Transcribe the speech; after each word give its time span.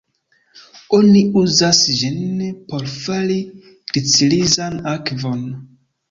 Oni 0.99 1.19
uzas 1.41 1.81
ĝin 1.99 2.39
por 2.71 2.87
fari 2.93 3.35
glicirizan 3.91 4.79
akvon. 4.93 5.45